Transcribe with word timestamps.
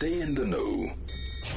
Stay 0.00 0.22
in 0.22 0.34
the 0.34 0.46
know 0.46 0.90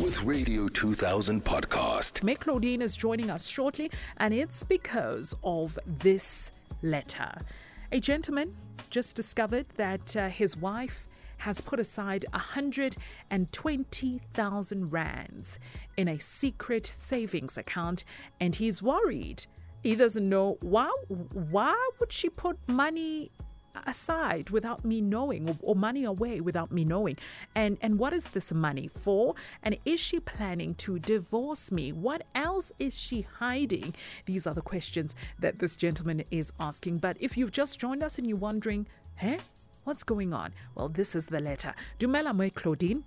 with 0.03 0.21
Radio 0.23 0.67
2000 0.67 1.45
podcast. 1.45 2.21
Mme 2.23 2.35
Claudine 2.35 2.81
is 2.81 2.97
joining 2.97 3.29
us 3.29 3.47
shortly, 3.47 3.89
and 4.17 4.33
it's 4.33 4.63
because 4.63 5.33
of 5.45 5.79
this 5.87 6.51
letter. 6.81 7.31
A 7.93 8.01
gentleman 8.01 8.53
just 8.89 9.15
discovered 9.15 9.65
that 9.77 10.17
uh, 10.17 10.27
his 10.27 10.57
wife 10.57 11.07
has 11.37 11.61
put 11.61 11.79
aside 11.79 12.25
120,000 12.33 14.91
rands 14.91 15.59
in 15.95 16.09
a 16.09 16.19
secret 16.19 16.85
savings 16.85 17.57
account, 17.57 18.03
and 18.41 18.55
he's 18.55 18.81
worried. 18.81 19.45
He 19.83 19.95
doesn't 19.95 20.27
know 20.27 20.57
why. 20.59 20.91
Why 21.07 21.91
would 21.97 22.11
she 22.11 22.29
put 22.29 22.57
money 22.67 23.31
aside 23.85 24.49
without 24.49 24.85
me 24.85 25.01
knowing 25.01 25.49
or, 25.49 25.55
or, 25.61 25.75
money 25.75 26.03
away 26.03 26.39
without 26.39 26.71
me 26.71 26.83
knowing. 26.85 27.17
And 27.55 27.77
and 27.81 27.99
what 27.99 28.13
is 28.13 28.29
this 28.29 28.51
money 28.51 28.87
for? 28.87 29.35
And 29.61 29.77
is 29.85 29.99
she 29.99 30.19
planning 30.19 30.75
to 30.75 30.99
divorce 30.99 31.71
me? 31.71 31.91
What 31.91 32.23
else 32.35 32.71
is 32.79 32.97
she 32.97 33.25
hiding? 33.39 33.93
These 34.25 34.47
are 34.47 34.53
the 34.53 34.61
questions 34.61 35.15
that 35.39 35.59
this 35.59 35.75
gentleman 35.75 36.23
is 36.31 36.53
asking. 36.59 36.99
But 36.99 37.17
if 37.19 37.37
you've 37.37 37.51
just 37.51 37.79
joined 37.79 38.03
us 38.03 38.17
and 38.17 38.27
you're 38.27 38.37
wondering 38.37 38.87
hey 39.15 39.37
what's 39.83 40.03
going 40.03 40.33
on? 40.33 40.53
Well 40.75 40.89
this 40.89 41.15
is 41.15 41.27
the 41.27 41.39
letter. 41.39 41.73
Dumela 41.99 42.53
claudine 42.53 43.03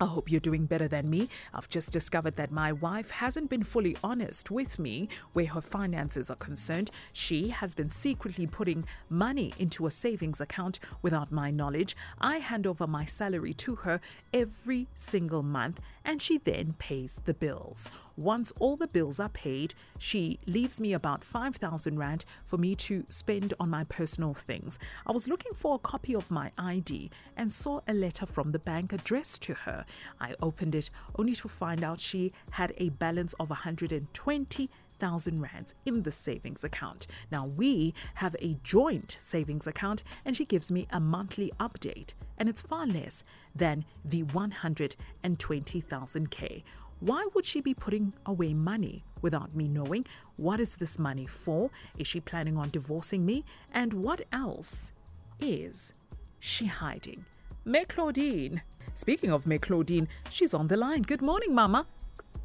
I 0.00 0.06
hope 0.06 0.30
you're 0.30 0.38
doing 0.38 0.66
better 0.66 0.86
than 0.86 1.10
me. 1.10 1.28
I've 1.52 1.68
just 1.68 1.90
discovered 1.90 2.36
that 2.36 2.52
my 2.52 2.72
wife 2.72 3.10
hasn't 3.10 3.50
been 3.50 3.64
fully 3.64 3.96
honest 4.04 4.48
with 4.48 4.78
me 4.78 5.08
where 5.32 5.46
her 5.46 5.60
finances 5.60 6.30
are 6.30 6.36
concerned. 6.36 6.92
She 7.12 7.48
has 7.48 7.74
been 7.74 7.90
secretly 7.90 8.46
putting 8.46 8.84
money 9.10 9.52
into 9.58 9.88
a 9.88 9.90
savings 9.90 10.40
account 10.40 10.78
without 11.02 11.32
my 11.32 11.50
knowledge. 11.50 11.96
I 12.20 12.38
hand 12.38 12.64
over 12.64 12.86
my 12.86 13.04
salary 13.04 13.54
to 13.54 13.74
her 13.76 14.00
every 14.32 14.86
single 14.94 15.42
month 15.42 15.80
and 16.08 16.22
she 16.22 16.38
then 16.38 16.74
pays 16.78 17.20
the 17.26 17.34
bills. 17.34 17.90
Once 18.16 18.50
all 18.58 18.76
the 18.76 18.86
bills 18.86 19.20
are 19.20 19.28
paid, 19.28 19.74
she 19.98 20.40
leaves 20.46 20.80
me 20.80 20.94
about 20.94 21.22
5,000 21.22 21.98
Rand 21.98 22.24
for 22.46 22.56
me 22.56 22.74
to 22.76 23.04
spend 23.10 23.52
on 23.60 23.68
my 23.68 23.84
personal 23.84 24.32
things. 24.32 24.78
I 25.06 25.12
was 25.12 25.28
looking 25.28 25.52
for 25.52 25.74
a 25.74 25.78
copy 25.78 26.14
of 26.14 26.30
my 26.30 26.50
ID 26.56 27.10
and 27.36 27.52
saw 27.52 27.82
a 27.86 27.92
letter 27.92 28.24
from 28.24 28.52
the 28.52 28.58
bank 28.58 28.94
addressed 28.94 29.42
to 29.42 29.54
her. 29.54 29.84
I 30.18 30.34
opened 30.40 30.74
it 30.74 30.88
only 31.18 31.34
to 31.34 31.48
find 31.48 31.84
out 31.84 32.00
she 32.00 32.32
had 32.52 32.72
a 32.78 32.88
balance 32.88 33.34
of 33.34 33.50
120 33.50 34.70
thousand 34.98 35.40
rands 35.40 35.74
in 35.84 36.02
the 36.02 36.12
savings 36.12 36.64
account. 36.64 37.06
Now 37.30 37.46
we 37.46 37.94
have 38.14 38.34
a 38.40 38.58
joint 38.62 39.18
savings 39.20 39.66
account 39.66 40.02
and 40.24 40.36
she 40.36 40.44
gives 40.44 40.70
me 40.70 40.86
a 40.90 41.00
monthly 41.00 41.52
update 41.58 42.12
and 42.36 42.48
it's 42.48 42.62
far 42.62 42.86
less 42.86 43.24
than 43.54 43.84
the 44.04 44.22
120,000k. 44.24 46.62
Why 47.00 47.28
would 47.34 47.46
she 47.46 47.60
be 47.60 47.74
putting 47.74 48.12
away 48.26 48.54
money 48.54 49.04
without 49.22 49.54
me 49.54 49.68
knowing? 49.68 50.04
What 50.36 50.58
is 50.58 50.76
this 50.76 50.98
money 50.98 51.26
for? 51.26 51.70
Is 51.96 52.08
she 52.08 52.20
planning 52.20 52.56
on 52.56 52.70
divorcing 52.70 53.24
me? 53.24 53.44
And 53.72 53.92
what 53.92 54.22
else 54.32 54.92
is 55.38 55.94
she 56.40 56.66
hiding? 56.66 57.24
Mme 57.64 57.84
Claudine. 57.88 58.62
Speaking 58.94 59.30
of 59.30 59.46
Mme 59.46 59.58
Claudine, 59.58 60.08
she's 60.30 60.54
on 60.54 60.66
the 60.66 60.76
line. 60.76 61.02
Good 61.02 61.22
morning, 61.22 61.54
Mama. 61.54 61.86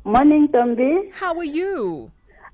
Morning, 0.04 0.48
Tombi. 0.50 1.12
How 1.14 1.36
are 1.38 1.44
you? 1.44 2.12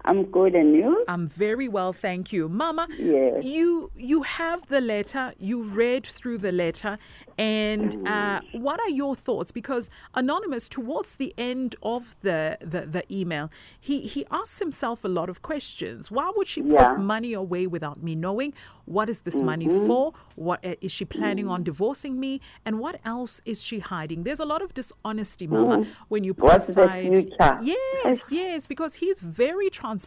I'm 0.10 0.24
good, 0.26 0.56
and 0.56 0.76
you? 0.76 1.06
I'm 1.08 1.28
very 1.28 1.68
well, 1.68 1.94
thank 1.94 2.34
you, 2.34 2.50
Mama. 2.50 2.88
Yes. 2.98 3.44
You 3.44 3.92
you 3.96 4.24
have 4.24 4.68
the 4.68 4.82
letter. 4.82 5.34
You 5.38 5.62
read 5.64 6.04
through 6.18 6.40
the 6.40 6.52
letter, 6.52 6.98
and 7.38 8.08
uh, 8.08 8.42
what 8.54 8.80
are 8.86 8.90
your 8.90 9.16
thoughts? 9.16 9.52
Because 9.52 9.90
anonymous, 10.16 10.68
towards 10.68 11.16
the 11.16 11.34
end 11.38 11.76
of 11.84 12.16
the, 12.22 12.58
the, 12.62 12.82
the 12.96 13.04
email, 13.20 13.50
he 13.80 14.02
he 14.02 14.26
asks 14.32 14.60
himself 14.60 15.04
a 15.04 15.08
lot 15.20 15.30
of 15.30 15.42
questions. 15.42 16.10
Why 16.12 16.32
would 16.36 16.48
she 16.48 16.62
put 16.62 16.72
Yeah. 16.74 16.96
money 16.98 17.34
away 17.34 17.68
without 17.68 18.02
me 18.04 18.16
knowing? 18.16 18.54
What 18.86 19.08
is 19.14 19.20
this 19.22 19.40
money 19.52 19.68
Mm-hmm. 19.68 19.86
for? 19.88 20.14
What 20.36 20.66
uh, 20.66 20.74
is 20.82 20.92
she 20.92 21.06
planning 21.06 21.48
on 21.48 21.62
divorcing 21.64 22.20
me? 22.20 22.42
And 22.66 22.80
what 22.80 22.96
else 23.06 23.40
is 23.46 23.62
she 23.62 23.78
hiding? 23.80 24.24
There's 24.24 24.40
a 24.40 24.46
lot 24.54 24.62
of 24.64 24.74
dishonesty, 24.74 25.46
Mama, 25.46 25.86
when 26.08 26.24
you 26.24 26.34
put. 26.34 26.46
What's 26.46 26.74
the 26.74 26.84
aside. 26.86 27.14
future? 27.14 27.60
Yes, 27.62 28.32
yes, 28.32 28.66
because 28.74 28.96
he's 28.96 29.22
very 29.22 29.70
transparent. 29.70 29.99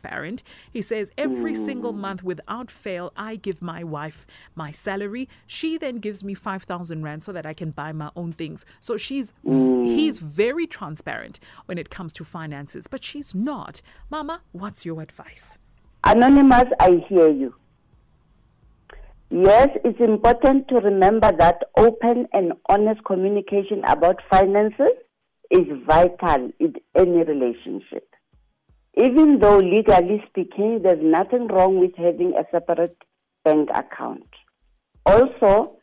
He 0.70 0.82
says 0.82 1.10
every 1.16 1.54
single 1.54 1.92
month, 1.92 2.22
without 2.22 2.70
fail, 2.70 3.12
I 3.16 3.36
give 3.36 3.62
my 3.62 3.84
wife 3.84 4.26
my 4.54 4.70
salary. 4.70 5.28
She 5.46 5.78
then 5.78 5.96
gives 5.96 6.22
me 6.22 6.34
five 6.34 6.64
thousand 6.64 7.02
rand 7.02 7.22
so 7.22 7.32
that 7.32 7.46
I 7.46 7.54
can 7.54 7.70
buy 7.70 7.92
my 7.92 8.10
own 8.16 8.32
things. 8.32 8.64
So 8.80 8.96
she's 8.96 9.32
he's 9.44 10.18
very 10.18 10.66
transparent 10.66 11.40
when 11.66 11.78
it 11.78 11.90
comes 11.90 12.12
to 12.14 12.24
finances, 12.24 12.86
but 12.86 13.04
she's 13.04 13.34
not. 13.34 13.82
Mama, 14.10 14.42
what's 14.52 14.84
your 14.84 15.00
advice? 15.02 15.58
Anonymous, 16.04 16.68
I 16.80 17.04
hear 17.08 17.30
you. 17.30 17.54
Yes, 19.30 19.70
it's 19.82 20.00
important 20.00 20.68
to 20.68 20.74
remember 20.74 21.32
that 21.38 21.62
open 21.76 22.28
and 22.34 22.52
honest 22.68 23.02
communication 23.04 23.82
about 23.84 24.20
finances 24.28 24.90
is 25.50 25.66
vital 25.86 26.50
in 26.58 26.74
any 26.94 27.24
relationship. 27.24 28.11
Even 28.96 29.38
though 29.38 29.58
legally 29.58 30.22
speaking, 30.28 30.82
there's 30.82 31.02
nothing 31.02 31.46
wrong 31.48 31.78
with 31.80 31.94
having 31.96 32.34
a 32.34 32.44
separate 32.50 32.96
bank 33.44 33.70
account. 33.74 34.26
Also, 35.06 35.76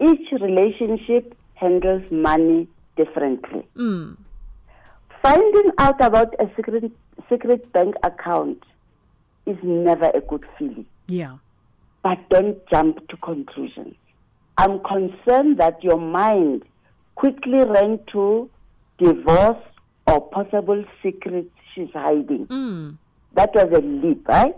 each 0.00 0.30
relationship 0.32 1.36
handles 1.54 2.02
money 2.10 2.68
differently. 2.96 3.66
Hmm. 3.76 4.12
Finding 5.22 5.70
out 5.78 6.00
about 6.00 6.34
a 6.40 6.48
secret, 6.56 6.90
secret 7.28 7.72
bank 7.72 7.94
account 8.02 8.62
is 9.46 9.56
never 9.62 10.10
a 10.14 10.20
good 10.20 10.44
feeling 10.58 10.86
Yeah. 11.08 11.38
but 12.02 12.18
don't 12.28 12.58
jump 12.70 13.06
to 13.08 13.16
conclusions. 13.16 13.94
I'm 14.58 14.80
concerned 14.80 15.58
that 15.58 15.82
your 15.82 15.98
mind 15.98 16.64
quickly 17.14 17.64
ran 17.64 17.98
to 18.12 18.48
divorce 18.98 19.62
or 20.08 20.22
possible 20.30 20.84
secrets 21.02 21.50
she's 21.74 21.90
hiding. 21.92 22.46
Hmm. 22.46 22.90
That 23.34 23.54
was 23.54 23.70
a 23.72 23.80
leap, 23.80 24.26
right? 24.26 24.56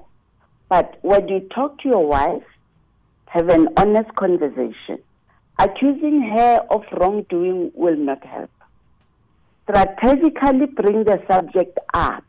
But 0.68 0.98
when 1.02 1.26
you 1.28 1.40
talk 1.52 1.80
to 1.80 1.88
your 1.88 2.06
wife, 2.06 2.44
have 3.26 3.48
an 3.48 3.68
honest 3.76 4.14
conversation. 4.14 5.00
Accusing 5.58 6.22
her 6.22 6.64
of 6.70 6.84
wrongdoing 6.92 7.72
will 7.74 7.96
not 7.96 8.24
help. 8.24 8.50
Strategically 9.64 10.66
bring 10.66 11.04
the 11.04 11.20
subject 11.28 11.78
up 11.92 12.24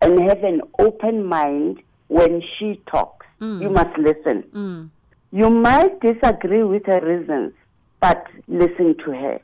and 0.00 0.18
have 0.28 0.42
an 0.42 0.62
open 0.78 1.24
mind 1.24 1.82
when 2.08 2.42
she 2.58 2.80
talks. 2.90 3.26
Hmm. 3.38 3.60
You 3.60 3.68
must 3.68 3.96
listen. 3.98 4.42
Hmm. 4.52 4.84
You 5.32 5.50
might 5.50 6.00
disagree 6.00 6.62
with 6.62 6.86
her 6.86 7.00
reasons, 7.00 7.52
but 8.00 8.26
listen 8.48 8.96
to 9.04 9.12
her. 9.12 9.40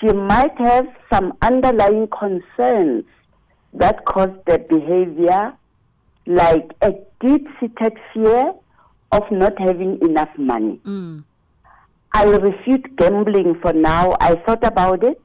She 0.00 0.12
might 0.12 0.56
have 0.58 0.86
some 1.10 1.36
underlying 1.42 2.08
concerns 2.08 3.04
that 3.74 4.04
cause 4.04 4.30
the 4.46 4.58
behavior, 4.58 5.52
like 6.26 6.70
a 6.82 6.92
deep 7.20 7.46
seated 7.58 7.98
fear 8.12 8.52
of 9.12 9.22
not 9.30 9.58
having 9.58 10.00
enough 10.02 10.30
money. 10.36 10.80
Mm. 10.84 11.24
I'll 12.12 12.40
refute 12.40 12.96
gambling 12.96 13.58
for 13.60 13.72
now. 13.72 14.16
I 14.20 14.36
thought 14.36 14.64
about 14.64 15.02
it. 15.02 15.20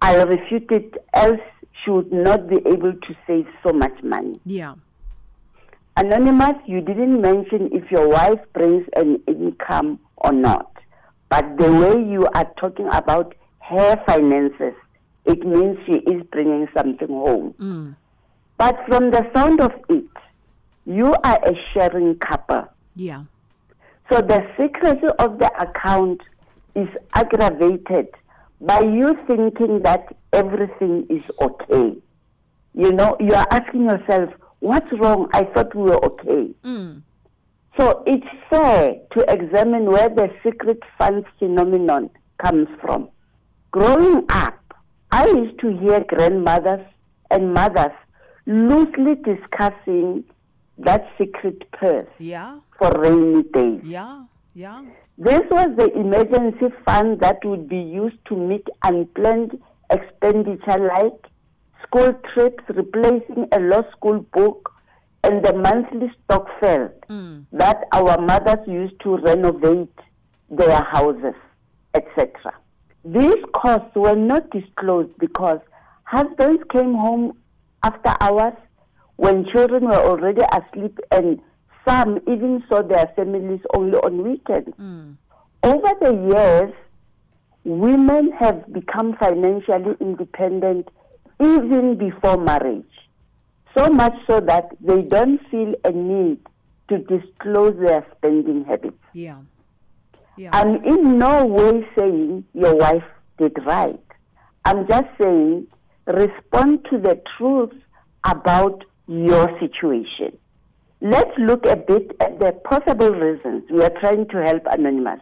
I'll 0.00 0.26
refute 0.26 0.70
it, 0.70 0.94
else 1.14 1.40
she 1.84 1.90
would 1.90 2.12
not 2.12 2.48
be 2.48 2.56
able 2.66 2.92
to 2.92 3.16
save 3.26 3.46
so 3.62 3.72
much 3.72 4.02
money. 4.02 4.40
Yeah. 4.44 4.74
Anonymous, 5.96 6.56
you 6.66 6.80
didn't 6.80 7.20
mention 7.20 7.70
if 7.72 7.90
your 7.90 8.08
wife 8.08 8.40
brings 8.52 8.86
an 8.96 9.22
income 9.26 10.00
or 10.16 10.32
not. 10.32 10.70
But 11.28 11.56
the 11.58 11.70
way 11.70 12.02
you 12.02 12.26
are 12.34 12.50
talking 12.58 12.88
about 12.92 13.34
her 13.62 14.02
finances, 14.06 14.74
it 15.24 15.46
means 15.46 15.78
she 15.86 15.94
is 15.94 16.22
bringing 16.32 16.68
something 16.74 17.08
home. 17.08 17.54
Mm. 17.58 17.96
But 18.58 18.78
from 18.86 19.10
the 19.10 19.28
sound 19.34 19.60
of 19.60 19.72
it, 19.88 20.04
you 20.84 21.14
are 21.24 21.40
a 21.44 21.54
sharing 21.72 22.16
couple. 22.18 22.66
Yeah. 22.96 23.24
So 24.10 24.20
the 24.20 24.46
secrecy 24.56 25.08
of 25.18 25.38
the 25.38 25.50
account 25.60 26.20
is 26.74 26.88
aggravated 27.14 28.08
by 28.60 28.80
you 28.80 29.16
thinking 29.26 29.82
that 29.82 30.14
everything 30.32 31.06
is 31.08 31.22
okay. 31.40 31.96
You 32.74 32.92
know, 32.92 33.16
you 33.20 33.34
are 33.34 33.46
asking 33.50 33.84
yourself, 33.84 34.30
what's 34.60 34.90
wrong? 34.92 35.28
I 35.32 35.44
thought 35.44 35.74
we 35.74 35.82
were 35.82 36.04
okay. 36.04 36.54
Mm. 36.64 37.02
So 37.78 38.02
it's 38.06 38.26
fair 38.50 38.96
to 39.12 39.32
examine 39.32 39.86
where 39.86 40.08
the 40.08 40.30
secret 40.42 40.80
funds 40.98 41.26
phenomenon 41.38 42.10
comes 42.38 42.68
from. 42.80 43.08
Growing 43.72 44.26
up, 44.28 44.74
I 45.10 45.26
used 45.26 45.58
to 45.60 45.76
hear 45.78 46.04
grandmothers 46.06 46.86
and 47.30 47.54
mothers 47.54 47.92
loosely 48.44 49.14
discussing 49.14 50.24
that 50.76 51.08
secret 51.16 51.70
purse 51.72 52.08
Yeah. 52.18 52.58
for 52.78 52.90
rainy 52.90 53.42
days. 53.44 53.80
Yeah. 53.82 54.24
Yeah. 54.54 54.84
This 55.16 55.42
was 55.50 55.74
the 55.76 55.90
emergency 55.98 56.66
fund 56.84 57.20
that 57.20 57.42
would 57.44 57.66
be 57.66 57.80
used 57.80 58.22
to 58.26 58.36
meet 58.36 58.68
unplanned 58.82 59.58
expenditure 59.90 60.78
like 60.94 61.26
school 61.82 62.12
trips, 62.34 62.64
replacing 62.68 63.48
a 63.52 63.58
lost 63.58 63.90
school 63.92 64.20
book, 64.34 64.70
and 65.24 65.42
the 65.42 65.54
monthly 65.54 66.12
stock 66.24 66.46
fell 66.60 66.88
hmm. 67.08 67.40
that 67.52 67.84
our 67.92 68.20
mothers 68.20 68.66
used 68.66 69.00
to 69.00 69.16
renovate 69.16 69.98
their 70.50 70.82
houses, 70.82 71.34
etc. 71.94 72.28
These 73.04 73.44
costs 73.54 73.94
were 73.94 74.16
not 74.16 74.50
disclosed 74.50 75.16
because 75.18 75.58
husbands 76.04 76.62
came 76.70 76.94
home 76.94 77.36
after 77.82 78.14
hours 78.20 78.54
when 79.16 79.44
children 79.50 79.84
were 79.84 79.94
already 79.94 80.42
asleep 80.52 80.98
and 81.10 81.40
some 81.86 82.18
even 82.28 82.62
saw 82.68 82.82
their 82.82 83.12
families 83.16 83.60
only 83.74 83.98
on 83.98 84.22
weekends. 84.22 84.70
Mm. 84.78 85.16
Over 85.64 85.88
the 86.00 86.12
years, 86.32 86.74
women 87.64 88.32
have 88.32 88.72
become 88.72 89.16
financially 89.16 89.96
independent 90.00 90.88
even 91.40 91.96
before 91.96 92.36
marriage. 92.36 92.84
So 93.76 93.88
much 93.88 94.14
so 94.26 94.40
that 94.40 94.68
they 94.80 95.02
don't 95.02 95.40
feel 95.50 95.74
a 95.84 95.90
need 95.90 96.38
to 96.88 96.98
disclose 96.98 97.78
their 97.80 98.06
spending 98.16 98.64
habits. 98.64 98.98
Yeah. 99.12 99.38
Yeah. 100.36 100.50
I'm 100.52 100.76
in 100.84 101.18
no 101.18 101.44
way 101.44 101.86
saying 101.96 102.44
your 102.54 102.74
wife 102.74 103.04
did 103.38 103.52
right. 103.64 104.00
I'm 104.64 104.86
just 104.86 105.08
saying 105.20 105.66
respond 106.06 106.86
to 106.90 106.98
the 106.98 107.20
truth 107.36 107.72
about 108.24 108.84
your 109.06 109.48
situation. 109.60 110.36
Let's 111.00 111.36
look 111.38 111.66
a 111.66 111.76
bit 111.76 112.16
at 112.20 112.38
the 112.38 112.52
possible 112.52 113.10
reasons 113.10 113.64
we 113.70 113.82
are 113.82 113.92
trying 114.00 114.28
to 114.28 114.42
help 114.42 114.62
Anonymous. 114.66 115.20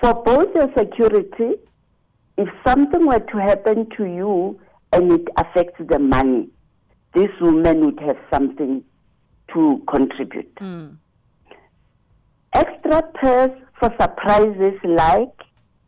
For 0.00 0.14
both 0.14 0.54
your 0.54 0.68
security, 0.76 1.54
if 2.36 2.48
something 2.66 3.06
were 3.06 3.20
to 3.20 3.36
happen 3.36 3.88
to 3.96 4.04
you 4.04 4.60
and 4.92 5.12
it 5.12 5.28
affects 5.36 5.80
the 5.88 5.98
money, 5.98 6.48
this 7.14 7.30
woman 7.40 7.84
would 7.86 8.00
have 8.00 8.16
something 8.32 8.82
to 9.54 9.82
contribute. 9.86 10.50
Hmm. 10.58 10.88
Extra 12.90 13.12
pairs 13.20 13.50
for 13.78 13.94
surprises 14.00 14.74
like 14.82 15.32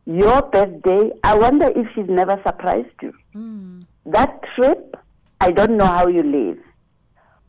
your 0.07 0.41
birthday. 0.43 1.11
I 1.25 1.37
wonder 1.37 1.69
if 1.75 1.89
she's 1.95 2.09
never 2.09 2.41
surprised 2.47 2.95
you. 3.03 3.13
Hmm. 3.33 3.81
That 4.07 4.41
trip, 4.55 4.97
I 5.41 5.51
don't 5.51 5.77
know 5.77 5.87
how 5.87 6.07
you 6.07 6.23
live. 6.23 6.59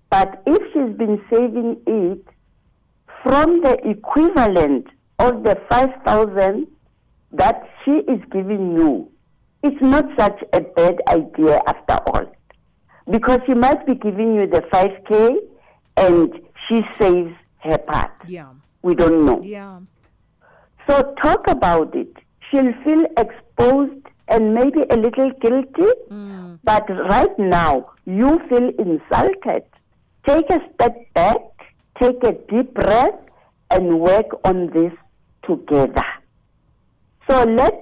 But 0.10 0.42
if 0.48 0.62
she's 0.74 0.98
been 0.98 1.24
saving 1.30 1.82
it 1.86 2.26
from 3.22 3.62
the 3.62 3.78
equivalent 3.88 4.88
of 5.20 5.44
the 5.44 5.62
5,000 5.70 6.66
that 7.34 7.70
she 7.86 7.92
is 7.92 8.22
giving 8.32 8.74
you, 8.76 9.12
it's 9.62 9.82
not 9.82 10.06
such 10.18 10.42
a 10.54 10.62
bad 10.62 10.96
idea 11.10 11.62
after 11.68 12.00
all. 12.08 12.26
Because 13.08 13.40
she 13.46 13.54
might 13.54 13.86
be 13.86 13.94
giving 13.94 14.34
you 14.34 14.48
the 14.48 14.62
5K 14.74 15.38
and 15.98 16.40
she 16.68 16.82
saves 17.00 17.36
her 17.60 17.78
part. 17.78 18.12
yeah. 18.28 18.50
We 18.84 18.96
don't 18.96 19.26
know. 19.26 19.42
Yeah. 19.42 19.80
So 20.88 21.16
talk 21.22 21.48
about 21.48 21.96
it. 21.96 22.16
She'll 22.50 22.74
feel 22.84 23.06
exposed 23.18 24.06
and 24.28 24.54
maybe 24.54 24.82
a 24.90 24.98
little 24.98 25.32
guilty, 25.42 25.92
mm. 26.12 26.60
but 26.64 26.88
right 26.90 27.38
now 27.40 27.92
you 28.06 28.40
feel 28.50 28.70
insulted. 28.78 29.64
Take 30.28 30.50
a 30.50 30.60
step 30.74 30.96
back, 31.14 31.40
take 32.02 32.24
a 32.24 32.34
deep 32.50 32.74
breath, 32.74 33.20
and 33.72 34.00
work 34.00 34.28
on 34.44 34.68
this 34.72 34.94
together. 35.46 36.06
So 37.30 37.44
let 37.44 37.74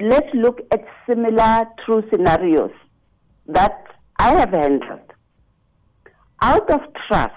let's 0.00 0.32
look 0.34 0.60
at 0.70 0.84
similar 1.06 1.66
true 1.84 2.02
scenarios 2.10 2.72
that 3.46 3.84
I 4.18 4.34
have 4.34 4.50
handled. 4.50 5.12
Out 6.40 6.70
of 6.70 6.80
trust, 7.06 7.34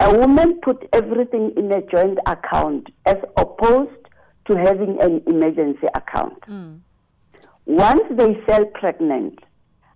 a 0.00 0.18
woman 0.18 0.58
put 0.62 0.88
everything 0.92 1.52
in 1.56 1.70
a 1.70 1.82
joint 1.82 2.18
account 2.26 2.88
as 3.04 3.16
opposed 3.36 3.90
to 4.46 4.56
having 4.56 5.00
an 5.00 5.22
emergency 5.26 5.86
account. 5.94 6.42
Hmm. 6.44 6.76
Once 7.66 8.02
they 8.10 8.34
fell 8.46 8.64
pregnant, 8.66 9.38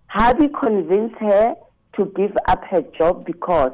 hubby 0.07 0.49
convinced 0.49 1.17
her 1.17 1.55
to 1.97 2.13
give 2.15 2.37
up 2.47 2.63
her 2.65 2.83
job 2.97 3.25
because 3.25 3.73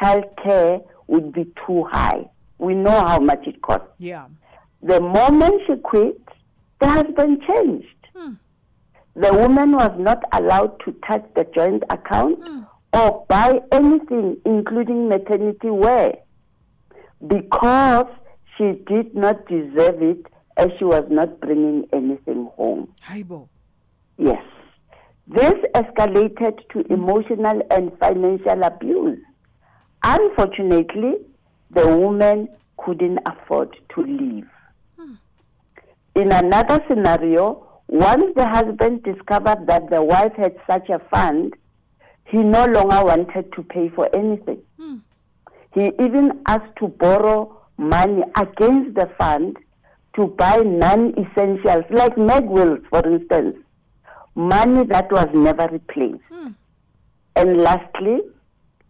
child 0.00 0.24
care 0.42 0.80
would 1.06 1.32
be 1.32 1.44
too 1.66 1.84
high. 1.84 2.28
We 2.58 2.74
know 2.74 2.98
how 3.06 3.20
much 3.20 3.46
it 3.46 3.60
costs. 3.60 3.88
Yeah. 3.98 4.26
The 4.82 5.00
moment 5.00 5.62
she 5.66 5.76
quit, 5.76 6.20
the 6.80 6.88
husband 6.88 7.42
changed. 7.46 7.86
Hmm. 8.14 8.32
The 9.14 9.32
woman 9.32 9.72
was 9.72 9.92
not 9.98 10.22
allowed 10.32 10.80
to 10.84 10.92
touch 11.06 11.24
the 11.34 11.44
joint 11.54 11.82
account 11.90 12.38
hmm. 12.42 12.62
Or 12.92 13.26
buy 13.28 13.60
anything, 13.72 14.36
including 14.44 15.08
maternity 15.08 15.70
wear, 15.70 16.14
because 17.26 18.06
she 18.56 18.72
did 18.86 19.14
not 19.14 19.46
deserve 19.46 20.02
it 20.02 20.26
as 20.56 20.68
she 20.78 20.84
was 20.84 21.04
not 21.10 21.40
bringing 21.40 21.86
anything 21.92 22.48
home. 22.56 22.88
Haibo. 23.06 23.48
Yes. 24.16 24.42
This 25.28 25.54
escalated 25.74 26.60
to 26.70 26.80
emotional 26.92 27.60
and 27.70 27.92
financial 27.98 28.62
abuse. 28.62 29.18
Unfortunately, 30.02 31.14
the 31.70 31.86
woman 31.86 32.48
couldn't 32.76 33.18
afford 33.26 33.76
to 33.94 34.02
leave. 34.02 34.48
Hmm. 34.96 35.14
In 36.14 36.30
another 36.30 36.82
scenario, 36.88 37.66
once 37.88 38.24
the 38.36 38.46
husband 38.46 39.02
discovered 39.02 39.66
that 39.66 39.90
the 39.90 40.02
wife 40.02 40.32
had 40.36 40.56
such 40.66 40.88
a 40.88 41.00
fund, 41.10 41.54
he 42.26 42.38
no 42.38 42.64
longer 42.66 43.04
wanted 43.04 43.52
to 43.52 43.62
pay 43.62 43.88
for 43.88 44.14
anything. 44.14 44.58
Hmm. 44.78 44.96
He 45.72 45.92
even 46.00 46.40
asked 46.46 46.76
to 46.80 46.88
borrow 46.88 47.56
money 47.78 48.22
against 48.36 48.94
the 48.94 49.08
fund 49.18 49.56
to 50.16 50.26
buy 50.26 50.56
non-essentials 50.56 51.84
like 51.90 52.16
Megwills, 52.16 52.82
for 52.88 53.06
instance, 53.06 53.56
money 54.34 54.84
that 54.86 55.10
was 55.12 55.28
never 55.34 55.68
replaced. 55.70 56.22
Hmm. 56.30 56.48
And 57.36 57.58
lastly, 57.58 58.22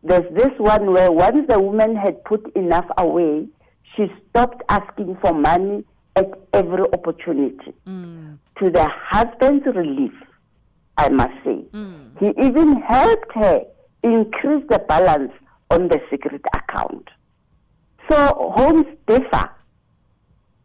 there's 0.02 0.32
this 0.34 0.52
one 0.58 0.92
where 0.92 1.10
once 1.10 1.46
the 1.48 1.60
woman 1.60 1.96
had 1.96 2.24
put 2.24 2.54
enough 2.54 2.86
away, 2.96 3.46
she 3.94 4.06
stopped 4.30 4.62
asking 4.68 5.16
for 5.20 5.34
money 5.34 5.84
at 6.14 6.30
every 6.52 6.84
opportunity. 6.92 7.74
Hmm. 7.84 8.34
To 8.60 8.70
the 8.70 8.88
husband's 8.88 9.66
relief, 9.66 10.12
I 10.96 11.08
must 11.08 11.34
say. 11.44 11.56
Hmm. 11.72 11.94
He 12.18 12.28
even 12.42 12.80
helped 12.82 13.32
her 13.34 13.60
increase 14.02 14.64
the 14.68 14.78
balance 14.88 15.32
on 15.70 15.88
the 15.88 16.00
secret 16.10 16.42
account. 16.54 17.08
So 18.10 18.52
homes 18.56 18.86
differ. 19.06 19.50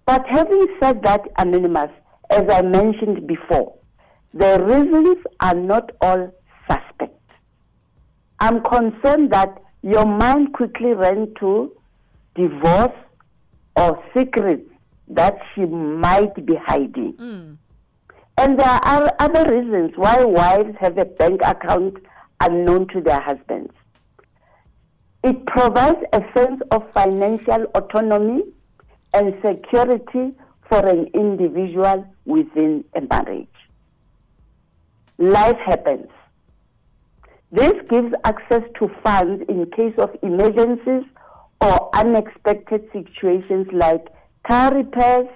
But 0.05 0.25
having 0.27 0.67
said 0.79 1.01
that, 1.03 1.21
Anonymous, 1.37 1.91
as 2.29 2.47
I 2.49 2.61
mentioned 2.61 3.27
before, 3.27 3.73
the 4.33 4.61
reasons 4.63 5.17
are 5.39 5.55
not 5.55 5.91
all 6.01 6.31
suspect. 6.69 7.19
I'm 8.39 8.61
concerned 8.63 9.31
that 9.31 9.61
your 9.83 10.05
mind 10.05 10.53
quickly 10.53 10.93
ran 10.93 11.33
to 11.39 11.71
divorce 12.35 12.95
or 13.75 14.01
secrets 14.13 14.67
that 15.09 15.37
she 15.53 15.65
might 15.65 16.45
be 16.45 16.55
hiding. 16.55 17.13
Hmm. 17.13 17.53
And 18.41 18.57
there 18.57 18.65
are 18.67 19.13
other 19.19 19.43
reasons 19.55 19.91
why 19.95 20.23
wives 20.23 20.75
have 20.79 20.97
a 20.97 21.05
bank 21.05 21.41
account 21.45 21.97
unknown 22.39 22.87
to 22.87 22.99
their 22.99 23.21
husbands. 23.21 23.71
It 25.23 25.45
provides 25.45 25.99
a 26.11 26.23
sense 26.35 26.59
of 26.71 26.91
financial 26.91 27.65
autonomy 27.75 28.41
and 29.13 29.35
security 29.45 30.33
for 30.67 30.79
an 30.87 31.05
individual 31.13 32.03
within 32.25 32.83
a 32.95 33.01
marriage. 33.01 33.47
Life 35.19 35.59
happens. 35.63 36.09
This 37.51 37.73
gives 37.91 38.11
access 38.23 38.63
to 38.79 38.89
funds 39.03 39.43
in 39.49 39.69
case 39.69 39.93
of 39.99 40.17
emergencies 40.23 41.03
or 41.61 41.95
unexpected 41.95 42.89
situations 42.91 43.67
like 43.71 44.07
car 44.47 44.73
repairs, 44.73 45.27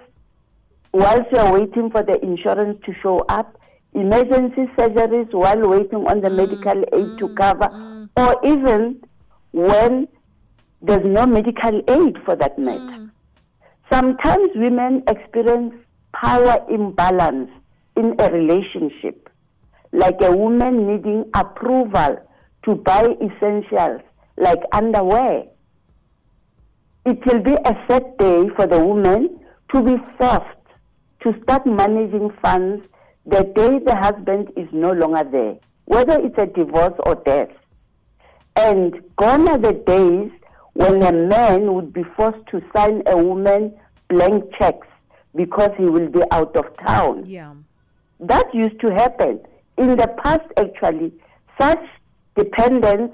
whilst 0.95 1.29
you're 1.29 1.51
waiting 1.51 1.91
for 1.91 2.03
the 2.03 2.17
insurance 2.23 2.79
to 2.85 2.93
show 3.03 3.19
up, 3.27 3.59
emergency 3.93 4.65
surgeries 4.77 5.31
while 5.33 5.67
waiting 5.67 6.07
on 6.07 6.21
the 6.21 6.29
medical 6.29 6.83
aid 6.93 7.19
to 7.19 7.35
cover, 7.35 7.67
mm. 7.67 8.09
or 8.15 8.39
even 8.45 9.01
when 9.51 10.07
there's 10.81 11.05
no 11.05 11.25
medical 11.25 11.81
aid 11.89 12.15
for 12.23 12.37
that 12.37 12.57
matter. 12.57 12.79
Mm. 12.79 13.11
Sometimes 13.91 14.49
women 14.55 15.03
experience 15.09 15.73
power 16.13 16.65
imbalance 16.69 17.51
in 17.97 18.15
a 18.19 18.31
relationship, 18.31 19.29
like 19.91 20.15
a 20.21 20.31
woman 20.31 20.87
needing 20.87 21.29
approval 21.33 22.17
to 22.63 22.75
buy 22.75 23.05
essentials 23.21 24.01
like 24.37 24.61
underwear. 24.71 25.43
It 27.05 27.23
will 27.25 27.43
be 27.43 27.53
a 27.53 27.75
sad 27.85 28.17
day 28.17 28.47
for 28.55 28.65
the 28.65 28.79
woman 28.79 29.41
to 29.73 29.81
be 29.83 29.97
forced 30.17 30.55
to 31.25 31.35
start 31.41 31.65
managing 31.65 32.29
funds 32.41 32.87
the 33.25 33.43
day 33.55 33.79
the 33.79 33.95
husband 33.95 34.51
is 34.55 34.67
no 34.71 34.91
longer 34.91 35.23
there, 35.23 35.55
whether 35.85 36.19
it's 36.23 36.37
a 36.37 36.45
divorce 36.45 36.93
or 36.99 37.15
death. 37.15 37.49
And 38.55 39.01
gone 39.17 39.49
are 39.49 39.57
the 39.57 39.73
days 39.73 40.31
when 40.73 41.01
a 41.01 41.11
man 41.11 41.73
would 41.73 41.91
be 41.91 42.03
forced 42.15 42.45
to 42.51 42.61
sign 42.75 43.01
a 43.07 43.17
woman 43.17 43.73
blank 44.07 44.43
checks 44.57 44.87
because 45.35 45.71
he 45.77 45.85
will 45.85 46.09
be 46.09 46.21
out 46.31 46.55
of 46.55 46.65
town. 46.77 47.25
Yeah. 47.25 47.55
That 48.19 48.53
used 48.53 48.79
to 48.81 48.93
happen. 48.93 49.39
In 49.77 49.97
the 49.97 50.07
past, 50.23 50.45
actually, 50.57 51.11
such 51.59 51.83
dependence 52.37 53.11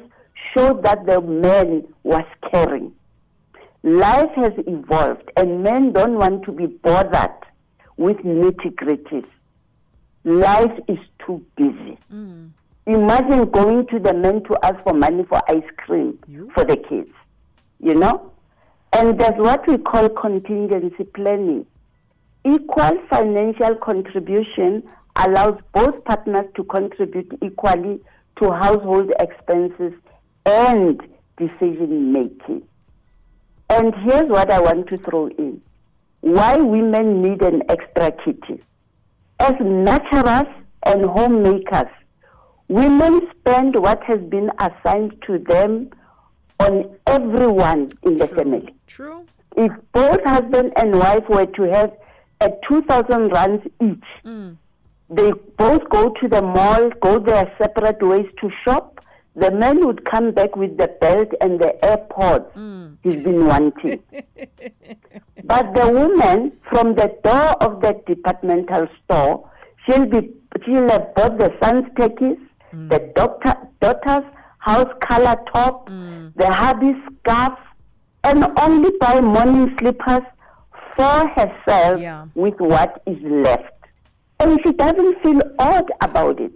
showed 0.54 0.84
that 0.84 1.06
the 1.06 1.22
man 1.22 1.88
was 2.04 2.26
caring. 2.52 2.92
Life 3.84 4.32
has 4.36 4.52
evolved, 4.68 5.32
and 5.38 5.64
men 5.64 5.94
don't 5.94 6.16
want 6.16 6.44
to 6.44 6.52
be 6.52 6.68
bothered 6.68 7.32
with 8.02 8.18
nitty 8.18 8.74
gritties. 8.76 9.28
Life 10.24 10.78
is 10.88 10.98
too 11.26 11.46
busy. 11.56 11.98
Mm. 12.12 12.50
Imagine 12.88 13.46
going 13.52 13.86
to 13.88 14.00
the 14.00 14.14
men 14.14 14.44
to 14.46 14.58
ask 14.64 14.84
for 14.84 14.94
money 14.94 15.24
for 15.24 15.40
ice 15.50 15.70
cream 15.78 16.18
You? 16.28 16.52
for 16.54 16.66
the 16.66 16.78
kids, 16.78 17.12
you 17.80 17.94
know? 17.94 18.32
And 18.94 19.20
there's 19.20 19.38
what 19.38 19.68
we 19.68 19.78
call 19.78 20.10
contingency 20.10 21.04
planning. 21.04 21.66
Equal 22.44 22.98
financial 23.10 23.76
contribution 23.76 24.84
allows 25.16 25.60
both 25.74 26.04
partners 26.04 26.46
to 26.56 26.64
contribute 26.64 27.38
equally 27.44 28.00
to 28.38 28.52
household 28.52 29.12
expenses 29.20 29.94
and 30.46 31.02
decision 31.38 32.12
making. 32.12 32.64
And 33.70 33.94
here's 33.96 34.28
what 34.28 34.50
I 34.50 34.60
want 34.60 34.88
to 34.88 34.98
throw 34.98 35.28
in 35.28 35.62
why 36.22 36.56
women 36.58 37.22
need 37.22 37.42
an 37.42 37.64
extra 37.70 38.12
kitty. 38.24 38.62
As 39.40 39.54
nurturers 39.56 40.52
and 40.84 41.06
homemakers, 41.06 41.92
women 42.68 43.22
spend 43.40 43.76
what 43.76 44.04
has 44.04 44.20
been 44.22 44.52
assigned 44.60 45.16
to 45.28 45.38
them 45.40 45.90
on 46.60 46.96
everyone 47.08 47.90
in 48.04 48.18
the 48.18 48.28
family. 48.28 48.74
True. 48.88 49.26
If 49.58 49.72
both 49.94 50.24
husband 50.24 50.74
and 50.76 50.98
wife 50.98 51.28
were 51.28 51.48
to 51.48 51.64
have 51.64 51.92
a 52.40 52.52
2,000 52.68 53.32
rands 53.32 53.64
each, 53.82 54.04
Mm. 54.24 54.58
they 55.10 55.32
both 55.58 55.90
go 55.90 56.10
to 56.22 56.28
the 56.28 56.42
mall, 56.42 56.90
go 57.02 57.20
their 57.20 57.52
separate 57.58 58.02
ways 58.02 58.28
to 58.42 58.50
shop. 58.64 59.00
The 59.36 59.50
man 59.52 59.86
would 59.86 60.06
come 60.06 60.32
back 60.32 60.56
with 60.56 60.78
the 60.78 60.88
belt 60.88 61.30
and 61.42 61.60
the 61.60 61.74
AirPods 61.84 62.52
Mm. 62.54 62.98
he's 63.04 63.24
been 63.24 63.46
wanting. 63.48 64.00
but 65.46 65.74
the 65.74 65.88
woman 65.90 66.52
from 66.70 66.96
the 66.96 67.16
door 67.24 67.52
of 67.64 67.82
the 67.82 68.02
departmental 68.08 68.88
store, 69.04 69.50
she'll 69.86 70.06
be 70.06 70.32
she'll 70.66 70.90
have 70.90 71.14
bought 71.16 71.38
the 71.38 71.54
son's 71.62 71.86
techies, 71.96 72.40
mm. 72.74 72.90
the 72.90 73.00
doctor, 73.16 73.56
daughter's 73.82 74.26
house 74.60 74.92
color 75.08 75.36
top, 75.52 75.90
mm. 75.90 76.34
the 76.36 76.52
hubby's 76.52 76.96
scarf, 77.22 77.58
and 78.24 78.46
only 78.60 78.92
buy 79.00 79.20
morning 79.22 79.76
slippers 79.80 80.24
for 80.96 81.28
herself 81.30 82.00
Yeah. 82.00 82.26
with 82.36 82.60
what 82.60 83.02
is 83.08 83.18
left. 83.24 83.74
And 84.40 84.60
she 84.64 84.72
doesn't 84.74 85.22
feel 85.22 85.42
odd 85.60 85.92
about 86.02 86.40
it. 86.40 86.52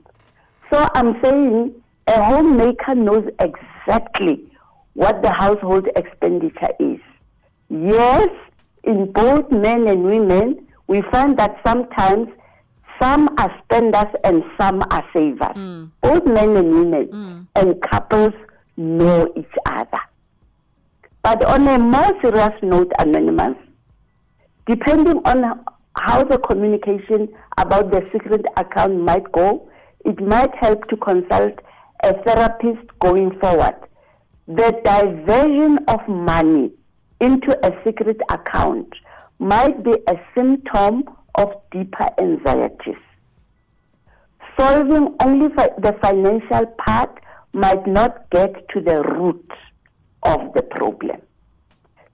So 0.71 0.87
I'm 0.95 1.19
saying 1.21 1.73
a 2.07 2.23
homemaker 2.23 2.95
knows 2.95 3.27
exactly 3.39 4.51
what 4.93 5.21
the 5.21 5.31
household 5.31 5.87
expenditure 5.95 6.73
is. 6.79 6.99
Yes, 7.69 8.29
in 8.85 9.11
both 9.11 9.51
men 9.51 9.87
and 9.87 10.03
women, 10.03 10.67
we 10.87 11.01
find 11.11 11.37
that 11.37 11.59
sometimes 11.65 12.27
some 13.01 13.29
are 13.37 13.53
spenders 13.63 14.13
and 14.23 14.43
some 14.57 14.83
are 14.91 15.03
savers. 15.13 15.53
Hmm. 15.53 15.85
Both 16.01 16.25
men 16.25 16.55
and 16.55 16.71
women 16.71 17.07
hmm. 17.07 17.41
and 17.55 17.81
couples 17.81 18.33
know 18.77 19.31
each 19.35 19.45
other. 19.65 19.99
But 21.23 21.43
on 21.43 21.67
a 21.67 21.79
more 21.79 22.11
serious 22.21 22.53
note, 22.61 22.91
Anonymous, 22.99 23.57
depending 24.67 25.21
on 25.25 25.65
how 25.97 26.23
the 26.23 26.37
communication 26.37 27.29
about 27.57 27.91
the 27.91 28.07
secret 28.11 28.45
account 28.57 28.99
might 28.99 29.31
go, 29.31 29.67
it 30.05 30.21
might 30.21 30.53
help 30.55 30.87
to 30.89 30.97
consult 30.97 31.59
a 32.03 32.13
therapist 32.23 32.87
going 32.99 33.37
forward. 33.39 33.75
The 34.47 34.79
diversion 34.83 35.79
of 35.87 36.07
money 36.07 36.71
into 37.19 37.57
a 37.65 37.71
secret 37.83 38.21
account 38.29 38.93
might 39.39 39.83
be 39.83 39.95
a 40.07 40.15
symptom 40.33 41.03
of 41.35 41.53
deeper 41.71 42.09
anxieties. 42.19 43.01
Solving 44.57 45.15
only 45.19 45.49
the 45.49 45.97
financial 46.01 46.65
part 46.77 47.19
might 47.53 47.85
not 47.85 48.29
get 48.29 48.67
to 48.69 48.81
the 48.81 49.01
root 49.01 49.51
of 50.23 50.53
the 50.53 50.61
problem. 50.61 51.21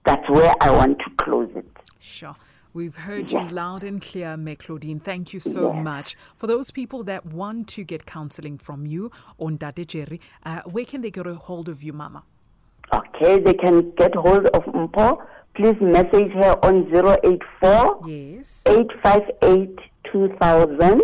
That's 0.06 0.28
where 0.30 0.54
I 0.62 0.72
want 0.72 1.00
to 1.00 1.24
close 1.24 1.50
it. 1.56 1.66
Sure. 2.00 2.36
We've 2.74 2.96
heard 2.96 3.32
you 3.32 3.48
loud 3.50 3.84
and 3.84 4.02
clear, 4.02 4.38
Mme 4.38 4.56
Claudine. 4.56 5.00
Thank 5.02 5.34
you 5.34 5.42
so 5.42 5.74
much. 5.74 6.16
For 6.38 6.48
those 6.48 6.72
people 6.72 7.04
that 7.04 7.26
want 7.26 7.68
to 7.70 7.84
get 7.84 8.06
counseling 8.06 8.58
from 8.58 8.86
you 8.86 9.12
on 9.38 9.58
Dade 9.58 9.88
Jerry, 9.90 10.22
uh, 10.46 10.62
where 10.62 10.86
can 10.86 11.02
they 11.02 11.12
get 11.12 11.28
a 11.28 11.36
hold 11.36 11.68
of 11.68 11.84
you, 11.84 11.92
Mama? 11.92 12.24
Okay, 12.94 13.40
they 13.40 13.54
can 13.54 13.92
get 13.92 14.14
hold 14.16 14.48
of 14.48 14.64
Mpo. 14.66 15.22
Please 15.56 15.76
message 15.82 16.32
her 16.34 16.58
on 16.64 16.88
084 16.94 18.02
Yes. 18.08 18.64
858 18.66 19.80
2000. 20.12 21.02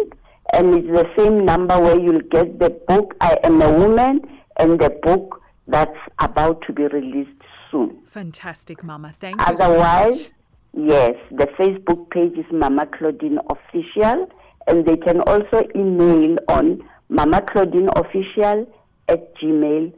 And 0.53 0.73
it's 0.75 0.87
the 0.87 1.05
same 1.17 1.45
number 1.45 1.77
where 1.79 1.99
you'll 1.99 2.21
get 2.21 2.57
the 2.59 2.69
book, 2.87 3.13
I 3.19 3.37
Am 3.43 3.61
a 3.61 3.71
Woman, 3.71 4.21
and 4.57 4.79
the 4.79 4.89
book 4.89 5.41
that's 5.67 5.97
about 6.19 6.61
to 6.67 6.73
be 6.73 6.83
released 6.87 7.29
soon. 7.69 7.97
Fantastic, 8.05 8.83
Mama. 8.83 9.13
Thank 9.19 9.39
you 9.39 9.45
Otherwise, 9.45 10.13
much. 10.13 10.31
yes, 10.73 11.15
the 11.31 11.47
Facebook 11.59 12.09
page 12.11 12.37
is 12.37 12.45
Mama 12.51 12.85
Claudine 12.85 13.39
Official, 13.49 14.29
and 14.67 14.85
they 14.85 14.95
can 14.95 15.19
also 15.21 15.63
email 15.75 16.37
on 16.47 16.81
Mama 17.09 17.41
Claudine 17.41 17.89
Official 17.95 18.65
at 19.09 19.35
gmail.com. 19.35 19.93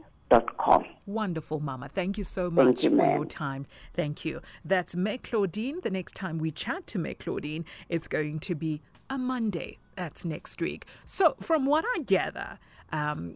Wonderful, 1.06 1.60
Mama. 1.60 1.88
Thank 1.88 2.18
you 2.18 2.24
so 2.24 2.50
Thank 2.50 2.54
much 2.54 2.84
you, 2.84 2.96
for 2.96 3.04
your 3.04 3.24
time. 3.24 3.66
Thank 3.94 4.24
you. 4.24 4.40
That's 4.64 4.96
Mme 4.96 5.16
Claudine. 5.22 5.80
The 5.82 5.90
next 5.90 6.14
time 6.14 6.38
we 6.38 6.50
chat 6.50 6.86
to 6.88 6.98
Mme 6.98 7.14
Claudine, 7.14 7.64
it's 7.88 8.08
going 8.08 8.40
to 8.40 8.54
be 8.54 8.82
a 9.08 9.16
Monday. 9.18 9.78
That's 9.96 10.24
next 10.24 10.60
week. 10.60 10.86
So, 11.04 11.34
from 11.40 11.66
what 11.66 11.84
I 11.96 12.02
gather, 12.02 12.58
um, 12.92 13.34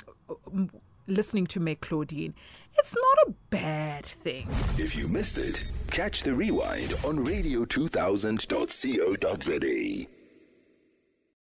listening 1.07 1.47
to 1.49 1.61
Mme 1.61 1.75
Claudine, 1.81 2.35
it's 2.77 2.95
not 2.95 3.29
a 3.29 3.35
bad 3.51 4.07
thing. 4.07 4.49
If 4.79 4.97
you 4.97 5.09
missed 5.09 5.39
it, 5.39 5.65
catch 5.91 6.23
the 6.23 6.35
rewind 6.35 6.95
on 7.05 7.25
radio2000.co.za. 7.25 10.24